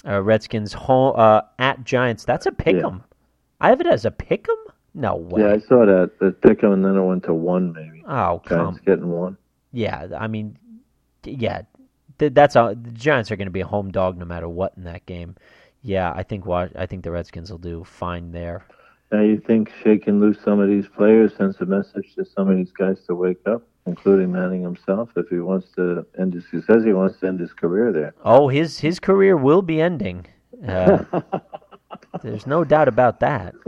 [0.05, 2.23] Uh, Redskins home uh, at Giants.
[2.25, 3.03] That's a pick 'em.
[3.59, 4.73] I have it as a pick 'em.
[4.93, 5.41] No way.
[5.41, 6.11] Yeah, I saw that.
[6.19, 8.03] The pick 'em, and then it went to one, maybe.
[8.07, 8.57] oh come.
[8.59, 9.37] Giants getting one.
[9.71, 10.57] Yeah, I mean,
[11.23, 11.63] yeah,
[12.17, 14.83] that's a, the Giants are going to be a home dog no matter what in
[14.85, 15.35] that game.
[15.81, 18.65] Yeah, I think I think the Redskins will do fine there.
[19.11, 22.57] Now, you think shaking loose some of these players sends a message to some of
[22.57, 26.61] these guys to wake up, including Manning himself, if he wants to end his, he
[26.61, 28.13] says he wants to end his career there.
[28.23, 30.25] Oh, his his career will be ending.
[30.67, 31.03] Uh,
[32.23, 33.55] there's no doubt about that.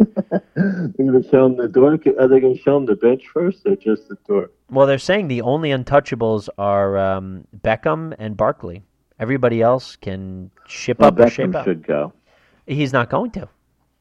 [0.55, 1.93] They're going to show him the door.
[2.19, 4.51] Are they going to show him the bench first, or just the door?
[4.69, 8.83] Well, they're saying the only untouchables are um, Beckham and Barkley.
[9.19, 12.13] Everybody else can ship Well, up or shape Beckham should go.
[12.67, 13.49] He's not going to.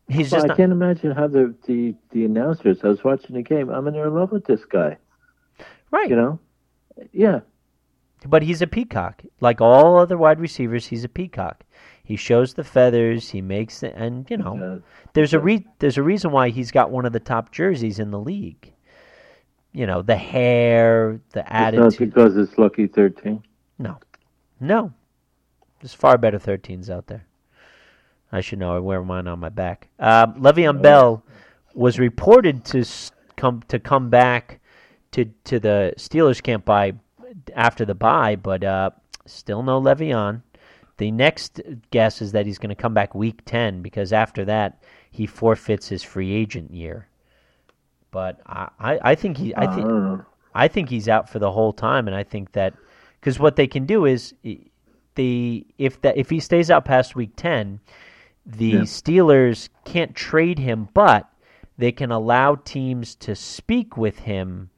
[0.09, 0.57] He's Well, just I not.
[0.57, 2.79] can't imagine how the, the the announcers.
[2.83, 3.69] I was watching the game.
[3.71, 4.97] I'm in love with this guy.
[5.91, 6.09] Right.
[6.11, 6.39] You know,
[7.13, 7.41] yeah.
[8.27, 9.23] But he's a peacock.
[9.41, 11.65] Like all other wide receivers, he's a peacock.
[12.05, 13.31] He shows the feathers.
[13.31, 14.79] He makes the, and you know, Uh,
[15.15, 18.11] there's a re- there's a reason why he's got one of the top jerseys in
[18.11, 18.73] the league.
[19.73, 22.11] You know, the hair, the it's not attitude.
[22.13, 23.43] because it's lucky thirteen.
[23.79, 23.97] No,
[24.59, 24.93] no,
[25.81, 27.25] there's far better 13s out there.
[28.33, 28.77] I should know.
[28.77, 29.89] I wear mine on my back.
[29.99, 31.23] Um, Le'Veon Bell
[31.75, 32.85] was reported to
[33.37, 34.60] come to come back
[35.13, 36.95] to to the Steelers camp by
[37.55, 38.91] after the bye, but uh,
[39.27, 40.43] still no Le'Veon.
[40.97, 44.83] The next guess is that he's going to come back week ten because after that
[45.11, 47.09] he forfeits his free agent year.
[48.11, 49.87] But I, I, I think he I think.
[50.53, 52.75] I think he's out for the whole time, and I think that
[53.21, 54.35] because what they can do is
[55.15, 57.81] the if that if he stays out past week ten,
[58.45, 58.81] the Yeah.
[58.81, 61.31] Steelers can't trade him, but
[61.79, 64.71] they can allow teams to speak with him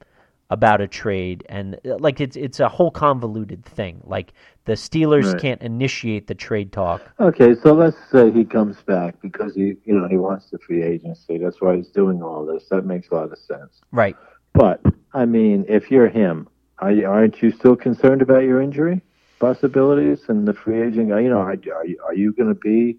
[0.53, 4.01] about a trade, and uh, like it's it's a whole convoluted thing.
[4.03, 4.33] Like
[4.65, 5.41] the Steelers Right.
[5.41, 7.01] can't initiate the trade talk.
[7.19, 10.83] Okay, so let's say he comes back because he, you know, he wants the free
[10.83, 11.37] agency.
[11.37, 12.69] That's why he's doing all this.
[12.69, 13.81] That makes a lot of sense.
[13.91, 14.15] Right.
[14.53, 14.81] But
[15.13, 16.47] I mean, if you're him,
[16.79, 19.01] are you, aren't you still concerned about your injury
[19.39, 21.09] possibilities and the free agent?
[21.09, 22.97] You know, are, are you are you going to be,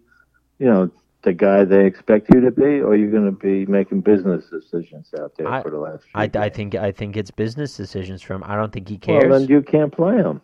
[0.59, 0.91] you know,
[1.25, 4.45] the guy they expect you to be, or you're you going to be making business
[4.51, 6.05] decisions out there I- for the last?
[6.05, 8.45] Few I, I think I think it's business decisions from.
[8.45, 9.25] I don't think he cares.
[9.29, 10.41] Well, then you can't play him.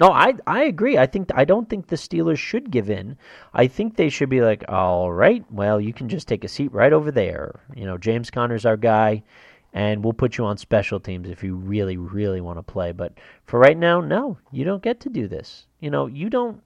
[0.00, 0.96] No, I I agree.
[0.96, 3.16] I think I don't think the Steelers should give in.
[3.52, 6.72] I think they should be like, all right, well, you can just take a seat
[6.72, 7.60] right over there.
[7.74, 9.24] You know, James Conner's our guy,
[9.72, 12.92] and we'll put you on special teams if you really, really want to play.
[12.92, 15.66] But for right now, no, you don't get to do this.
[15.80, 16.62] You know, you don't.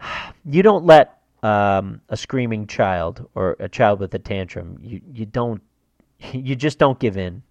[0.50, 4.78] You don't let um, a screaming child or a child with a tantrum.
[4.80, 5.62] You you don't.
[6.32, 7.44] You just don't give in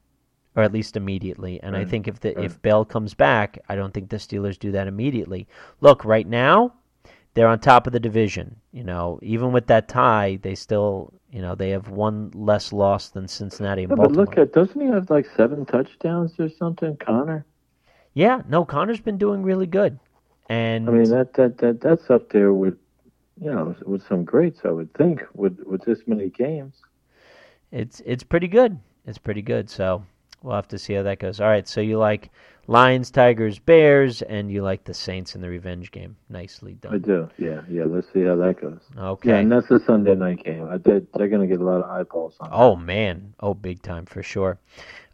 [0.58, 1.62] or at least immediately.
[1.62, 2.46] And I think if the right.
[2.46, 5.48] if Bell comes back, I don't think the Steelers do that immediately.
[5.82, 6.74] Look, right now,
[7.36, 8.56] they're on top of the division.
[8.74, 13.10] You know, even with that tie, they still, you know, they have one less loss
[13.10, 16.98] than Cincinnati and No, but look at doesn't he have like seven touchdowns or something,
[16.98, 17.46] Conner?
[18.16, 20.00] yeah, no, Conner's been doing really good,
[20.50, 22.76] and I mean that that that that's up there with,
[23.40, 24.62] you know, with some greats.
[24.66, 26.76] I would think with with this many games.
[27.72, 28.80] it's it's pretty good.
[29.06, 29.70] It's pretty good.
[29.70, 30.04] So
[30.44, 31.40] we'll have to see how that goes.
[31.40, 32.30] All right, so you like
[32.68, 36.18] Lions, Tigers, Bears, and you like the Saints in the revenge game.
[36.30, 36.96] Nicely done.
[36.96, 37.30] I do.
[37.38, 37.86] Yeah, yeah.
[37.86, 38.82] Let's see how that goes.
[38.98, 39.30] Okay.
[39.30, 40.68] Yeah, and that's the Sunday night game.
[40.70, 42.50] I did, they're going to get a lot of eyeballs on.
[42.52, 44.60] Oh man, oh big time for sure.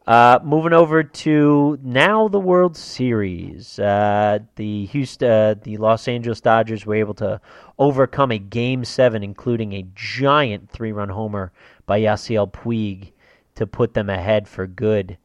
[0.05, 3.79] Uh, moving over to now the World Series.
[3.79, 7.39] Uh, the Houston, uh, the Los Angeles Dodgers were able to
[7.79, 11.53] overcome a Game Seven, including a giant three-run homer
[11.85, 13.13] by Yasiel Puig
[13.55, 15.17] to put them ahead for good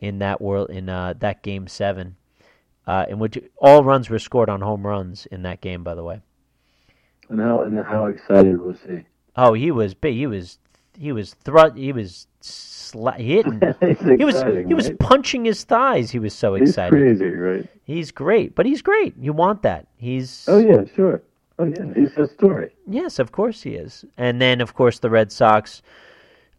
[0.00, 2.16] in that world in uh, that Game Seven,
[2.86, 5.84] uh, in which all runs were scored on home runs in that game.
[5.84, 6.20] By the way.
[7.28, 9.04] And how and how excited was he?
[9.36, 10.14] Oh, he was big.
[10.14, 10.58] He was
[10.98, 11.76] he was thrust.
[11.76, 13.60] He was sla- hitting.
[14.18, 16.10] He was he was punching his thighs.
[16.10, 16.90] He was so He's excited.
[16.90, 17.68] crazy, right?
[17.84, 19.14] He's great, but he's great.
[19.18, 19.86] You want that?
[19.96, 21.22] He's Oh yeah, sure.
[21.58, 22.70] Oh yeah, he's a story.
[22.88, 24.04] yes, of course he is.
[24.16, 25.82] And then of course the Red Sox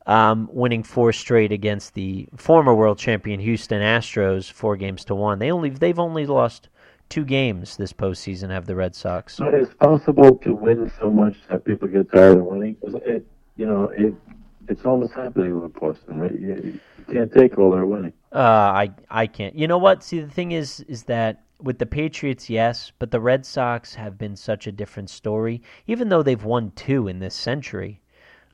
[0.06, 5.39] um, winning four straight against the former world champion Houston Astros, four games to one.
[5.39, 6.69] They only they've only lost
[7.10, 8.50] two games this postseason.
[8.50, 9.36] Have the Red Sox?
[9.36, 12.76] So it's possible to win so much that people get tired of winning.
[12.84, 14.13] it, you know, it
[14.68, 16.32] it's almost happening with Boston, right?
[16.32, 18.13] You, you can't take all their winning.
[18.32, 19.56] Uh, I I can't.
[19.56, 20.04] You know what?
[20.04, 24.18] See, the thing is, is that with the Patriots, yes, but the Red Sox have
[24.18, 25.62] been such a different story.
[25.88, 28.02] Even though they've won two in this century,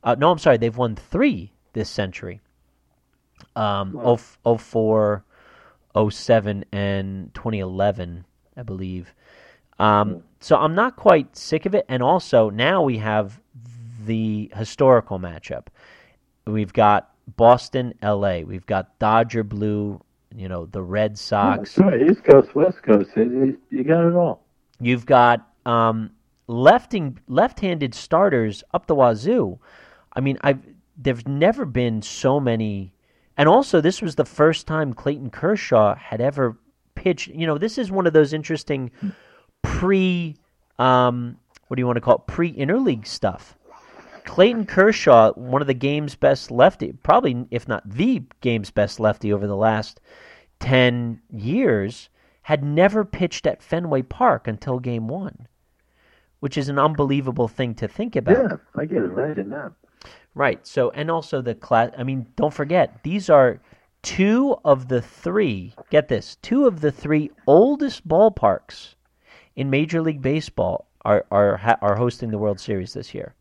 [0.04, 2.40] uh, no, I'm sorry, they've won three this century.
[3.56, 4.18] Um, Wow.
[4.44, 5.24] oh, 04,
[6.10, 8.24] 07, and 2011,
[8.56, 9.14] I believe.
[9.78, 11.86] Um, so I'm not quite sick of it.
[11.88, 13.40] And also now we have
[14.06, 15.66] the historical matchup.
[16.46, 18.44] We've got Boston, L.A.
[18.44, 20.00] We've got Dodger Blue.
[20.34, 21.74] You know the Red Sox.
[21.74, 22.10] That's right.
[22.10, 23.10] East Coast, West Coast.
[23.16, 24.44] You got it all.
[24.80, 26.10] You've got um,
[26.46, 29.58] lefting left-handed starters up the wazoo.
[30.12, 30.60] I mean, I've
[30.96, 32.92] there's never been so many,
[33.36, 36.58] and also this was the first time Clayton Kershaw had ever
[36.94, 37.28] pitched.
[37.28, 38.90] You know, this is one of those interesting
[39.62, 40.36] pre,
[40.78, 43.56] um, what do you want to call it, pre interleague stuff.
[44.30, 49.32] Clayton Kershaw, one of the game's best lefty, probably if not the game's best lefty
[49.32, 50.00] over the last
[50.60, 52.08] 10 years,
[52.42, 55.48] had never pitched at Fenway Park until game one,
[56.38, 58.36] which is an unbelievable thing to think about.
[58.36, 59.72] Yeah, I can imagine that.
[60.36, 60.64] Right.
[60.64, 63.60] So, and also the class, I mean, don't forget, these are
[64.02, 68.94] two of the three, get this, two of the three oldest ballparks
[69.56, 73.34] in Major League Baseball are, are, are hosting the World Series this year.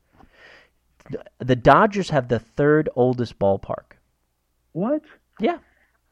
[1.39, 3.98] The Dodgers have the third oldest ballpark.
[4.74, 5.02] What?
[5.39, 5.58] Yeah.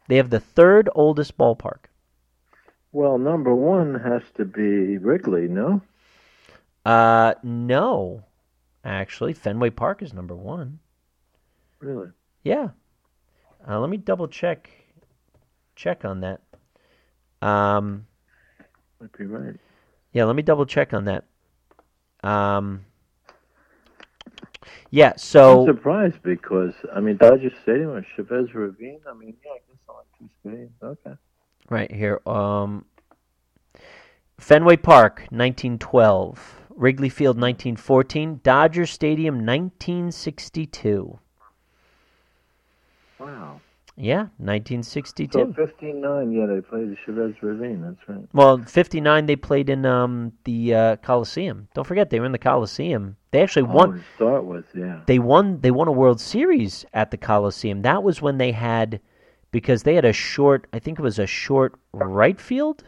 [0.08, 1.86] They have the third oldest ballpark.
[2.92, 5.82] Well, number one has to be Wrigley, no?
[6.86, 8.24] Uh, no,
[8.84, 10.80] actually, Fenway Park is number one.
[11.80, 12.08] Really?
[12.44, 12.70] Yeah.
[13.68, 14.70] Uh, let me double check
[15.76, 16.42] check on that.
[17.42, 18.08] Um,
[19.00, 19.56] Might be right.
[20.14, 21.26] yeah, let me double check on that.
[22.24, 22.86] Um,
[24.92, 29.00] yeah, so I'm surprised because I mean Dodger Stadium or Chavez Ravine.
[29.10, 30.70] I mean, yeah, I guess I like two stadiums.
[30.84, 31.18] Okay.
[31.70, 32.86] right here, um,
[34.40, 36.56] Fenway Park, 1912.
[36.78, 38.40] Wrigley Field, 1914.
[38.44, 41.20] Dodger Stadium, 1962.
[43.20, 43.62] Wow.
[44.00, 45.32] Yeah, 1962.
[45.34, 47.82] So 59, yeah, they played the Chavez Ravine.
[47.82, 48.28] That's right.
[48.32, 51.68] Well, 59 they played in um, the uh, Coliseum.
[51.74, 53.18] Don't forget they were in the Coliseum.
[53.32, 55.02] They actually Oh, won start with, yeah.
[55.08, 57.82] they won they won a World Series at the Coliseum.
[57.82, 59.02] That was when they had
[59.52, 62.84] because they had a short I think it was a short right field.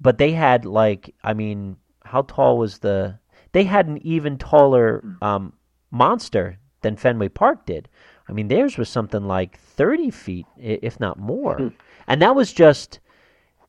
[0.00, 3.18] But they had like I mean, how tall was the
[3.50, 5.52] they had an even taller um,
[5.90, 7.88] monster than Fenway Park did.
[8.28, 11.72] I mean theirs was something like thirty feet, if not more.
[12.06, 13.00] And that was just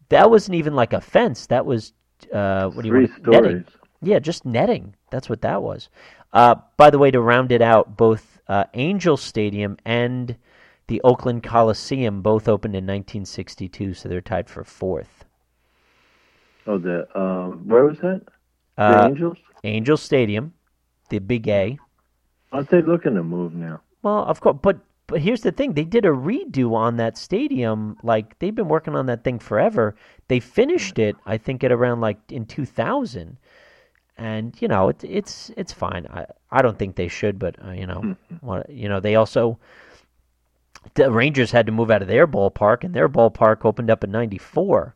[0.09, 1.45] that wasn't even like a fence.
[1.47, 1.93] That was
[2.33, 3.27] uh, what do you Three want?
[3.27, 3.49] Netting.
[3.63, 3.65] stories.
[4.01, 4.95] Yeah, just netting.
[5.11, 5.89] That's what that was.
[6.33, 10.35] Uh, by the way, to round it out, both uh, Angel Stadium and
[10.87, 15.25] the Oakland Coliseum both opened in 1962, so they're tied for fourth.
[16.67, 18.21] Oh, the um, where was that?
[18.77, 19.37] The Uh, Angels?
[19.63, 20.53] Angel Stadium,
[21.09, 21.77] the Big A.
[22.51, 23.81] Aren't they looking to move now?
[24.05, 27.97] Well, of course, but but here's the thing: they did a redo on that stadium.
[28.03, 29.95] Like they've been working on that thing forever.
[30.27, 33.37] They finished it, I think, at around like in 2000.
[34.15, 36.05] And you know, it, it's it's fine.
[36.11, 39.57] I I don't think they should, but uh, you know, what you know, they also
[40.93, 44.11] the Rangers had to move out of their ballpark, and their ballpark opened up in
[44.11, 44.93] '94.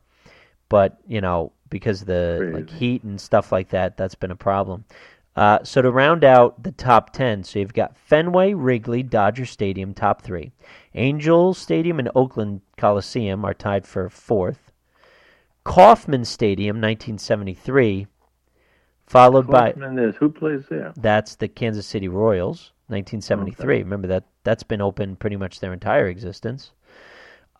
[0.68, 4.36] But you know, because of the like heat and stuff like that, that's been a
[4.36, 4.84] problem.
[5.40, 9.94] Uh, so to round out the top ten, so you've got Fenway, Wrigley, Dodger Stadium,
[9.94, 10.52] top three.
[10.94, 14.70] Angel Stadium and Oakland Coliseum are tied for fourth.
[15.64, 18.06] Kauffman Stadium, 1973,
[19.06, 20.92] followed by is who plays there?
[20.98, 23.78] that's the Kansas City Royals, 1973.
[23.78, 26.72] Remember that that's been open pretty much their entire existence.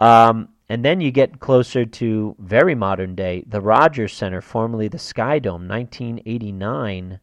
[0.00, 4.98] Um, and then you get closer to very modern day, the Rogers Centre, formerly the
[4.98, 7.20] Sky Dome, 1989.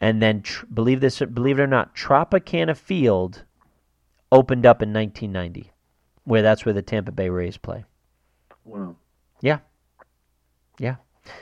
[0.00, 3.44] And then, tr- believe this, believe it or not, Tropicana Field
[4.30, 5.72] opened up in 1990,
[6.24, 7.84] where that's where the Tampa Bay Rays play.
[8.64, 8.96] Wow.
[9.40, 9.60] Yeah.
[10.78, 10.96] Yeah.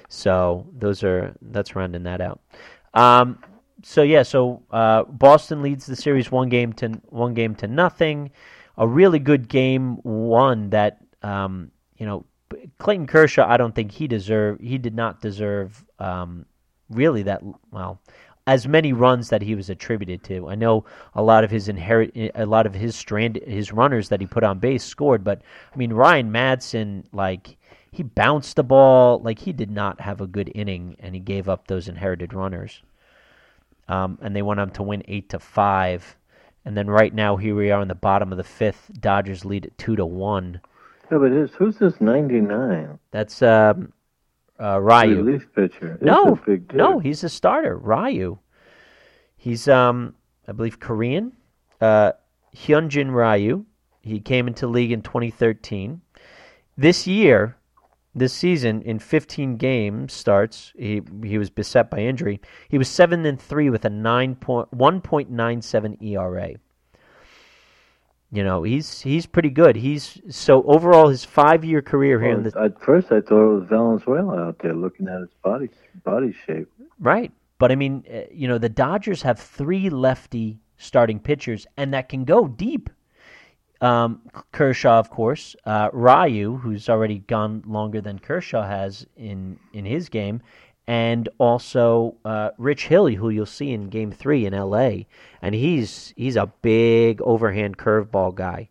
[0.09, 2.41] So those are that's rounding that out.
[2.95, 3.39] Um,
[3.83, 8.31] so yeah, so uh, Boston leads the series one game to one game to nothing.
[8.77, 12.25] A really good game one that um, you know
[12.79, 13.47] Clayton Kershaw.
[13.49, 14.63] I don't think he deserved.
[14.63, 16.47] He did not deserve um,
[16.89, 18.01] really that well
[18.47, 20.49] as many runs that he was attributed to.
[20.49, 24.21] I know a lot of his inherit a lot of his strand his runners that
[24.21, 27.57] he put on base scored, but I mean Ryan Madson like
[27.91, 31.49] he bounced the ball like he did not have a good inning and he gave
[31.49, 32.83] up those inherited runners.
[33.89, 36.17] Um, and they went on to win eight to five.
[36.65, 38.91] And then right now here we are in the bottom of the fifth.
[39.01, 40.61] Dodgers lead at two to one.
[41.11, 42.99] Yeah, but who's this 99?
[43.11, 43.93] That's um,
[44.61, 45.17] uh, Ryu.
[45.17, 45.95] Relief pitcher.
[45.95, 47.77] It's No, a big no, he's a starter.
[47.77, 48.39] Ryu.
[49.37, 50.15] He's um,
[50.49, 51.33] I believe Korean.
[51.81, 52.13] Uh,
[52.55, 53.65] Hyunjin Ryu.
[54.03, 56.01] He came into league in 2013.
[56.77, 57.57] This year,
[58.15, 62.41] this season, in 15 games starts, he he was beset by injury.
[62.69, 66.55] He was seven and three with a nine point one point nine seven ERA.
[68.35, 69.77] You know, he's he's pretty good.
[69.77, 73.53] He's so overall his five year career here in Well, the at first, I thought
[73.53, 75.69] it was Valenzuela out there looking at his body
[76.05, 76.69] body shape.
[76.99, 77.31] Right.
[77.59, 82.09] But I mean, uh, you know, the Dodgers have three lefty starting pitchers, and that
[82.09, 82.91] can go deep.
[83.81, 89.85] Um, Kershaw, of course, uh, Ryu, who's already gone longer than Kershaw has in in
[89.85, 90.43] his game,
[90.87, 95.07] and also uh, Rich Hill, who you'll see in Game Three in L.A.
[95.43, 98.69] And he's he's a big overhand curveball guy.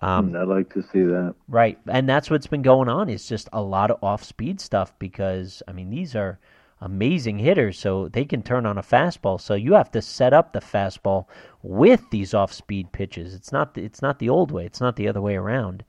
[0.00, 1.34] Um, Hmm, I'd like to see that.
[1.48, 3.08] Right, and that's what's been going on.
[3.08, 6.38] Is just a lot of off-speed stuff because I mean these are
[6.80, 9.40] amazing hitters, so they can turn on a fastball.
[9.40, 11.26] So you have to set up the fastball
[11.62, 13.34] with these off-speed pitches.
[13.34, 14.64] It's not it's not the old way.
[14.66, 15.84] It's not the other way around.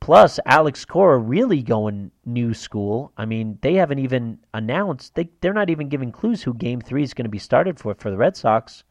[0.00, 3.12] Plus, Alex Cora really going new school.
[3.18, 5.14] I mean, they haven't even announced.
[5.14, 7.94] They they're not even giving clues who Game Three is going to be started for
[7.94, 8.82] for the Red Sox,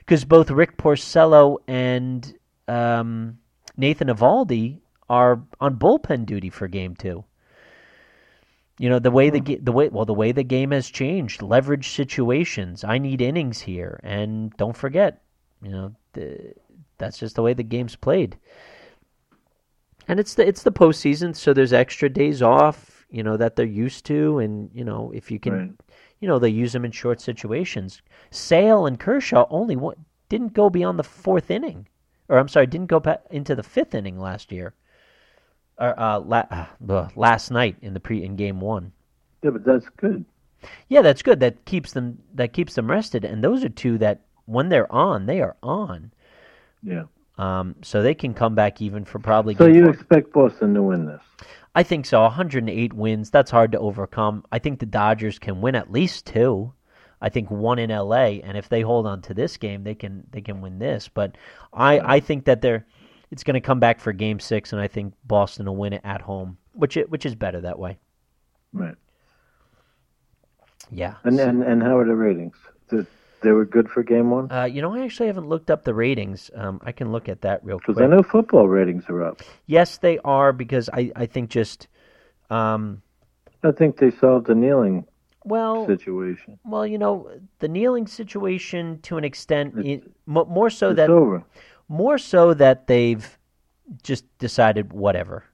[0.00, 2.38] because both Rick Porcello and
[2.68, 3.38] um,
[3.78, 7.24] Nathan Eovaldi are on bullpen duty for Game Two.
[8.78, 11.88] You know the way the the way well the way the game has changed, leverage
[11.88, 12.84] situations.
[12.84, 15.22] I need innings here, and don't forget,
[15.62, 16.52] you know the,
[16.98, 18.36] that's just the way the game's played.
[20.08, 23.66] And it's the it's the postseason, so there's extra days off, you know that they're
[23.66, 25.72] used to, and you know if you can, Right.
[26.20, 28.00] you know they use them in short situations.
[28.30, 31.86] Sale and Kershaw only one, didn't go beyond the fourth inning,
[32.28, 34.72] or I'm sorry, didn't go into the fifth inning last year,
[35.78, 38.92] or uh, la- uh, last night in the pre in game one.
[39.42, 40.24] Yeah, but that's good.
[40.88, 41.38] Yeah, that's good.
[41.40, 45.26] That keeps them that keeps them rested, and those are two that when they're on,
[45.26, 46.12] they are on.
[46.82, 47.04] Yeah.
[47.38, 49.54] Um, so they can come back even for probably.
[49.54, 51.22] So you expect Boston to win this?
[51.74, 52.22] I think so.
[52.22, 53.30] 108 wins.
[53.30, 54.44] That's hard to overcome.
[54.50, 56.72] I think the Dodgers can win at least two.
[57.20, 60.24] I think one in LA, and if they hold on to this game, they can
[60.30, 61.08] they can win this.
[61.08, 61.36] But
[61.72, 62.86] I I think that they're
[63.30, 66.00] it's going to come back for Game Six, and I think Boston will win it
[66.04, 67.98] at home, which it, which is better that way.
[68.72, 68.94] Right.
[70.90, 71.14] Yeah.
[71.24, 72.56] And and, and how are the ratings?
[73.40, 74.50] They were good for game one?
[74.50, 76.50] Uh, you know, I actually haven't looked up the ratings.
[76.54, 77.96] Um, I can look at that real quick.
[77.96, 79.42] Because I know football ratings are up.
[79.66, 81.88] Yes, they are because I, I think just,
[82.50, 83.02] um,
[83.62, 85.06] I think they solved the kneeling
[85.44, 86.58] well, situation.
[86.64, 91.44] well, you know, the kneeling situation to an extent, it, more so that over.
[91.88, 93.38] more so that they've
[94.02, 95.44] just decided whatever.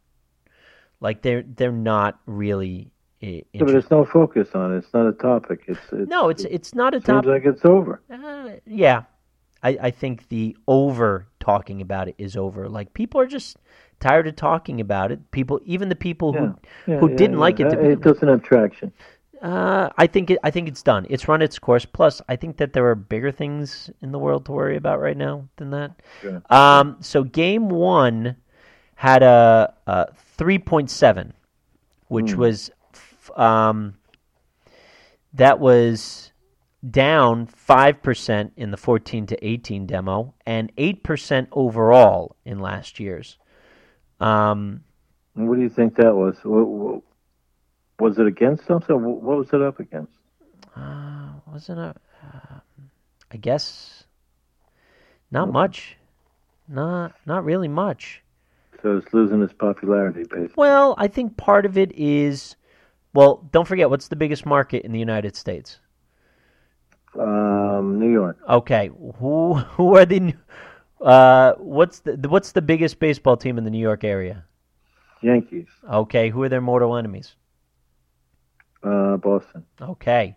[1.01, 2.91] Like they're they're not really
[3.25, 4.79] Yeah, but there's no focus on it.
[4.79, 5.65] It's not a topic.
[5.67, 7.25] It's, it's No, it's it's not a topic.
[7.25, 8.03] seems like it's over.
[8.11, 9.05] Uh, yeah,
[9.63, 12.69] I, I think the over talking about it is over.
[12.69, 13.57] Like people are just
[14.01, 15.31] tired of talking about it.
[15.31, 16.41] People, even the people Yeah.
[16.41, 17.91] who Yeah, who didn't like it to.
[17.91, 18.93] It doesn't have traction.
[19.41, 20.39] Uh, I think it.
[20.43, 21.07] I think it's done.
[21.11, 21.85] It's run its course.
[21.87, 25.17] Plus, I think that there are bigger things in the world to worry about right
[25.17, 25.93] now than that.
[26.21, 26.43] Sure.
[26.51, 28.37] Um, so game one
[28.97, 31.35] had a, a three point seven,
[32.09, 32.41] which Hmm.
[32.41, 32.71] was
[33.37, 33.95] um,
[35.33, 36.33] that was
[36.89, 43.01] down five percent in the fourteen to eighteen demo and eight percent overall in last
[43.01, 43.39] year's.
[44.21, 44.85] Um,
[45.35, 46.37] what do you think that was?
[47.99, 48.95] Was it against something?
[49.03, 50.13] What what was it up against?
[50.77, 52.59] Uh, wasn't a, uh,
[53.31, 54.05] I guess,
[55.31, 55.97] not much,
[56.69, 58.23] not not really much.
[58.83, 60.55] So it's losing its popularity, basically.
[60.57, 62.57] Well, I think part of it is,
[63.15, 65.79] well, don't forget what's the biggest market in the United States.
[67.19, 68.37] Um, New York.
[68.49, 70.35] Okay, who who are the,
[71.01, 74.45] uh, what's the what's the biggest baseball team in the New York area?
[75.23, 75.69] Yankees.
[75.91, 77.37] Okay, who are their mortal enemies?
[78.83, 79.65] Uh, Boston.
[79.81, 80.37] Okay.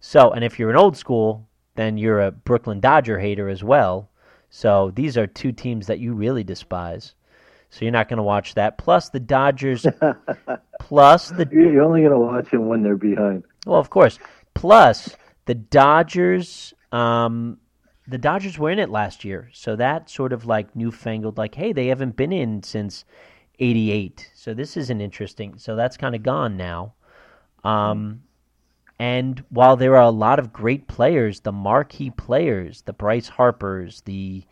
[0.00, 4.10] So, and if you're an old school, then you're a Brooklyn Dodger hater as well.
[4.48, 7.14] So, these are two teams that you really despise.
[7.74, 8.76] So, you're not going to watch that.
[8.76, 9.86] Plus, the Dodgers,
[10.78, 13.44] plus the, You- You're only going to watch them when they're behind.
[13.64, 14.18] well, of course,
[14.52, 15.16] plus
[15.46, 17.56] the Dodgers, um,
[18.06, 19.48] the Dodgers were in it last year.
[19.54, 23.06] So, that sort of like newfangled, like, hey, they haven't been in since
[23.58, 24.30] 88.
[24.34, 25.56] So, this isn't interesting.
[25.56, 26.92] So, that's kind of gone now.
[27.64, 28.24] Um,
[28.98, 34.02] and while there are a lot of great players, the marquee players, the Bryce Harpers,
[34.02, 34.44] the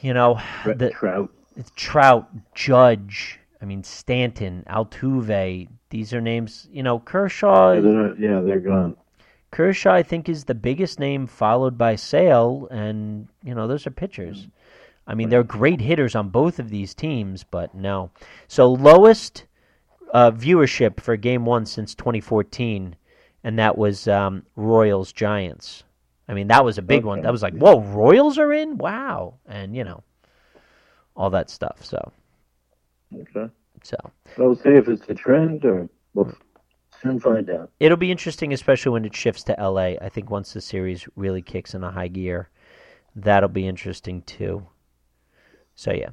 [0.00, 1.30] you know, Brett the Trout.
[1.74, 8.40] Trout, Judge, I mean Stanton, Altuve, these are names, you know, Kershaw Yeah, they're, yeah,
[8.40, 8.96] they're gone.
[9.50, 13.90] Kershaw I think is the biggest name followed by Sale and you know, those are
[13.90, 14.48] pitchers.
[15.06, 18.10] I mean, they're great hitters on both of these teams, but no.
[18.48, 19.44] So lowest
[20.12, 22.96] uh, viewership for game one since 2014,
[23.44, 25.84] and that was um, Royals Giants.
[26.28, 27.22] I mean, that was a big one.
[27.22, 28.78] That was like, whoa, Royals are in?
[28.78, 29.34] Wow.
[29.46, 30.02] And, you know,
[31.16, 31.84] all that stuff.
[31.84, 32.12] So,
[33.14, 33.50] Okay.
[33.82, 33.96] so
[34.36, 36.32] We'll see if it's a trend or we'll
[37.02, 37.70] soon find out.
[37.80, 39.94] it'll be interesting, especially when it shifts to LA.
[40.00, 42.50] I think once the series really kicks in a high gear,
[43.14, 44.66] that'll be interesting too.
[45.74, 46.10] So, yeah.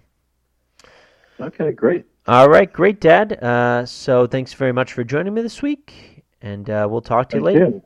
[1.39, 2.05] Okay, great.
[2.27, 3.43] All right, great, Dad.
[3.43, 7.37] Uh, so thanks very much for joining me this week, and uh, we'll talk to
[7.37, 7.67] you Thank later.
[7.67, 7.83] you.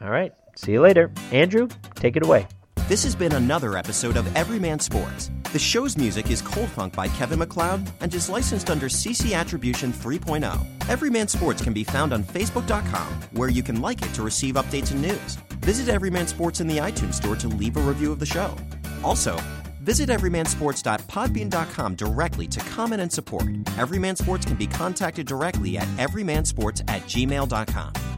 [0.00, 1.12] All right, see you later.
[1.30, 2.48] Andrew, take it away.
[2.86, 5.30] This has been another episode of Everyman Sports.
[5.54, 9.90] The show's music is Cold Funk by Kevin MacLeod and is licensed under CC Attribution
[9.90, 10.60] 3.0.
[10.90, 14.90] Everyman Sports can be found on Facebook.com, where you can like it to receive updates
[14.90, 15.36] and news.
[15.62, 18.54] Visit Everyman Sports in the iTunes Store to leave a review of the show.
[19.02, 19.40] Also,
[19.80, 23.46] visit everymansports.podbean.com directly to comment and support.
[23.78, 28.13] Everyman Sports can be contacted directly at everymansports at gmail.com.